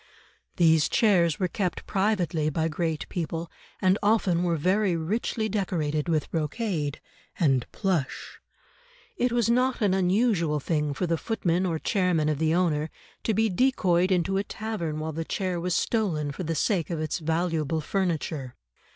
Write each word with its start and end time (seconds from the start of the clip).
These 0.55 0.89
chairs 0.89 1.39
were 1.39 1.47
kept 1.47 1.85
privately 1.85 2.49
by 2.49 2.67
great 2.67 3.07
people, 3.07 3.51
and 3.79 3.99
often 4.01 4.41
were 4.41 4.55
very 4.57 4.95
richly 4.95 5.47
decorated 5.47 6.09
with 6.09 6.31
brocade 6.31 6.99
and 7.37 7.67
plush; 7.71 8.39
it 9.15 9.31
was 9.31 9.47
not 9.47 9.79
an 9.79 9.93
unusual 9.93 10.59
thing 10.59 10.95
for 10.95 11.05
the 11.05 11.19
footmen 11.19 11.67
or 11.67 11.77
chairmen 11.77 12.29
of 12.29 12.39
the 12.39 12.55
owner 12.55 12.89
to 13.25 13.35
be 13.35 13.47
decoyed 13.47 14.11
into 14.11 14.37
a 14.37 14.43
tavern 14.43 14.97
while 14.99 15.13
the 15.13 15.23
chair 15.23 15.59
was 15.59 15.75
stolen 15.75 16.31
for 16.31 16.41
the 16.41 16.55
sake 16.55 16.89
of 16.89 16.99
its 16.99 17.19
valuable 17.19 17.79
furniture. 17.79 18.55